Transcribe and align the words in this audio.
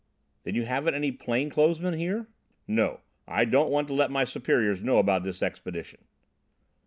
"Then 0.41 0.55
you 0.55 0.65
haven't 0.65 0.95
any 0.95 1.11
plain 1.11 1.51
clothes 1.51 1.79
men 1.79 1.93
here?" 1.93 2.27
"No. 2.67 3.01
I 3.27 3.45
don't 3.45 3.69
want 3.69 3.87
to 3.89 3.93
let 3.93 4.09
my 4.09 4.23
superiors 4.23 4.81
know 4.83 4.97
about 4.97 5.21
this 5.21 5.43
expedition." 5.43 6.05